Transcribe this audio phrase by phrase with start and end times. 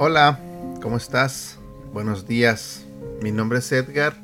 [0.00, 0.38] Hola,
[0.82, 1.58] ¿cómo estás?
[1.94, 2.84] Buenos días.
[3.22, 4.14] Mi nombre es Edgar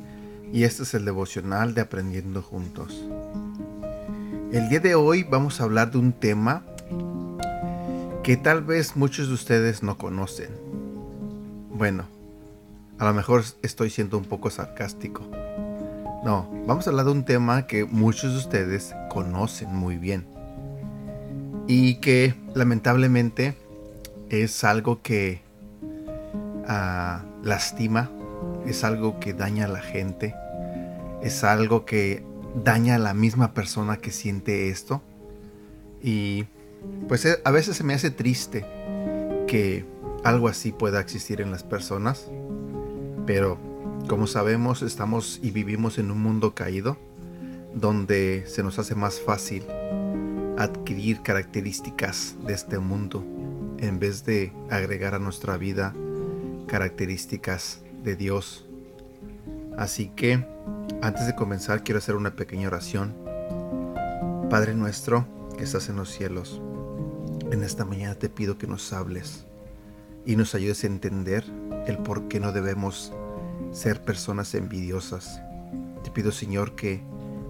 [0.52, 3.06] y este es el devocional de Aprendiendo Juntos.
[4.52, 6.62] El día de hoy vamos a hablar de un tema
[8.22, 10.73] que tal vez muchos de ustedes no conocen.
[11.74, 12.06] Bueno,
[13.01, 15.23] a lo mejor estoy siendo un poco sarcástico.
[16.24, 20.24] No, vamos a hablar de un tema que muchos de ustedes conocen muy bien.
[21.66, 23.56] Y que lamentablemente
[24.30, 25.41] es algo que
[26.69, 28.09] ah, lastima,
[28.66, 30.33] es algo que daña a la gente,
[31.25, 32.22] es algo que
[32.62, 35.02] daña a la misma persona que siente esto.
[36.00, 36.45] Y
[37.09, 38.64] pues eh, a veces se me hace triste
[39.54, 39.84] que
[40.24, 42.28] algo así pueda existir en las personas.
[43.24, 43.56] Pero
[44.08, 46.96] como sabemos estamos y vivimos en un mundo caído
[47.72, 49.62] donde se nos hace más fácil
[50.58, 53.24] adquirir características de este mundo
[53.78, 55.94] en vez de agregar a nuestra vida
[56.66, 58.66] características de Dios.
[59.78, 60.44] Así que
[61.00, 63.14] antes de comenzar quiero hacer una pequeña oración.
[64.50, 66.61] Padre nuestro que estás en los cielos,
[67.55, 69.47] en esta mañana te pido que nos hables
[70.27, 71.44] y nos ayudes a entender
[71.86, 73.12] el por qué no debemos
[73.72, 75.41] ser personas envidiosas.
[76.02, 77.02] Te pido Señor que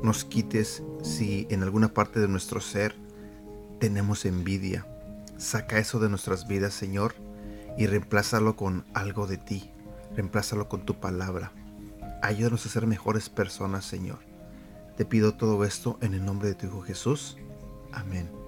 [0.02, 2.94] nos quites si en alguna parte de nuestro ser
[3.80, 4.86] tenemos envidia.
[5.38, 7.14] Saca eso de nuestras vidas Señor
[7.78, 9.70] y reemplázalo con algo de ti.
[10.14, 11.50] Reemplázalo con tu palabra.
[12.22, 14.18] Ayúdanos a ser mejores personas, Señor.
[14.96, 17.36] Te pido todo esto en el nombre de tu Hijo Jesús.
[17.90, 18.43] Amén.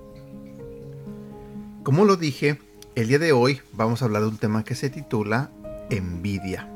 [1.87, 2.59] Como lo dije,
[2.97, 5.51] el día de hoy vamos a hablar de un tema que se titula
[5.89, 6.69] envidia.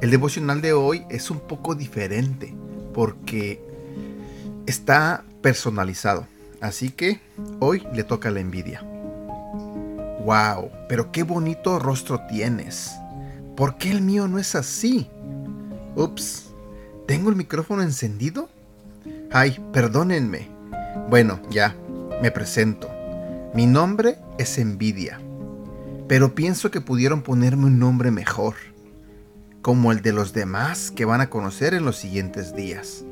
[0.00, 2.54] El devocional de hoy es un poco diferente
[2.94, 3.62] porque
[4.64, 6.26] está personalizado.
[6.62, 7.20] Así que
[7.60, 8.80] hoy le toca la envidia.
[10.24, 10.70] ¡Wow!
[10.88, 12.92] Pero qué bonito rostro tienes.
[13.58, 15.06] ¿Por qué el mío no es así?
[15.96, 16.46] Ups,
[17.06, 18.48] ¿tengo el micrófono encendido?
[19.30, 20.48] Ay, perdónenme.
[21.10, 21.76] Bueno, ya,
[22.22, 22.88] me presento.
[23.54, 25.18] Mi nombre es Envidia,
[26.06, 28.54] pero pienso que pudieron ponerme un nombre mejor,
[29.62, 33.04] como el de los demás que van a conocer en los siguientes días.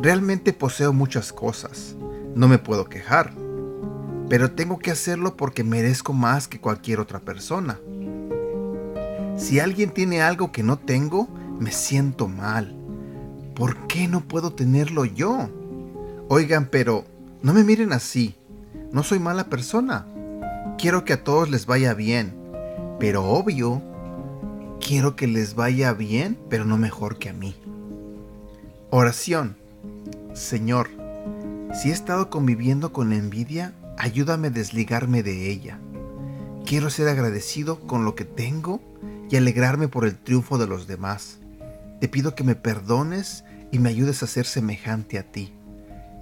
[0.00, 1.96] Realmente poseo muchas cosas,
[2.34, 3.34] no me puedo quejar,
[4.30, 7.78] pero tengo que hacerlo porque merezco más que cualquier otra persona.
[9.36, 11.28] Si alguien tiene algo que no tengo,
[11.60, 12.74] me siento mal.
[13.54, 15.50] ¿Por qué no puedo tenerlo yo?
[16.28, 17.04] Oigan, pero
[17.42, 18.34] no me miren así.
[18.92, 20.06] No soy mala persona.
[20.76, 22.34] Quiero que a todos les vaya bien.
[23.00, 23.80] Pero obvio,
[24.86, 27.56] quiero que les vaya bien, pero no mejor que a mí.
[28.90, 29.56] Oración.
[30.34, 30.90] Señor,
[31.72, 35.78] si he estado conviviendo con la envidia, ayúdame a desligarme de ella.
[36.66, 38.82] Quiero ser agradecido con lo que tengo
[39.30, 41.38] y alegrarme por el triunfo de los demás.
[41.98, 45.54] Te pido que me perdones y me ayudes a ser semejante a ti.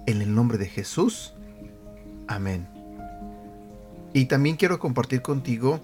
[0.07, 1.33] En el nombre de Jesús.
[2.31, 2.67] Amén.
[4.13, 5.79] Y también quiero compartir contigo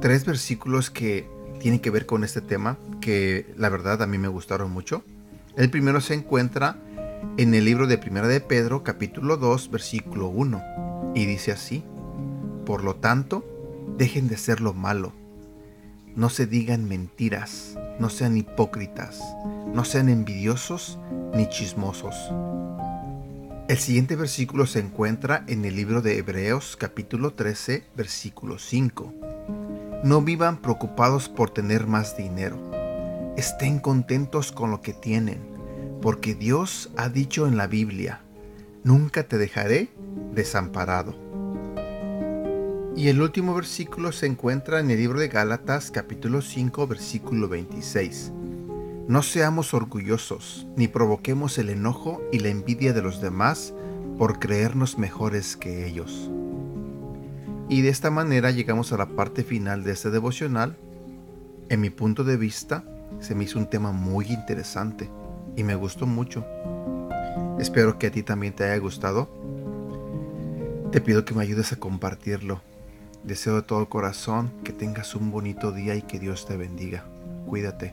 [0.00, 1.28] tres versículos que
[1.60, 5.04] tienen que ver con este tema, que la verdad a mí me gustaron mucho.
[5.56, 6.76] El primero se encuentra
[7.36, 11.84] en el libro de Primera de Pedro, capítulo 2, versículo 1, y dice así:
[12.64, 13.44] Por lo tanto,
[13.98, 15.12] dejen de hacer lo malo
[16.16, 19.20] no se digan mentiras, no sean hipócritas,
[19.72, 20.98] no sean envidiosos
[21.34, 22.14] ni chismosos.
[23.70, 29.14] El siguiente versículo se encuentra en el libro de Hebreos capítulo 13 versículo 5.
[30.02, 32.58] No vivan preocupados por tener más dinero.
[33.36, 35.38] Estén contentos con lo que tienen,
[36.02, 38.22] porque Dios ha dicho en la Biblia,
[38.82, 39.90] nunca te dejaré
[40.34, 41.14] desamparado.
[42.96, 48.32] Y el último versículo se encuentra en el libro de Gálatas capítulo 5 versículo 26.
[49.08, 53.74] No seamos orgullosos, ni provoquemos el enojo y la envidia de los demás
[54.18, 56.30] por creernos mejores que ellos.
[57.68, 60.76] Y de esta manera llegamos a la parte final de este devocional.
[61.68, 62.84] En mi punto de vista,
[63.20, 65.08] se me hizo un tema muy interesante
[65.56, 66.44] y me gustó mucho.
[67.58, 69.28] Espero que a ti también te haya gustado.
[70.92, 72.60] Te pido que me ayudes a compartirlo
[73.22, 77.04] Deseo de todo corazón que tengas un bonito día y que Dios te bendiga.
[77.46, 77.92] Cuídate.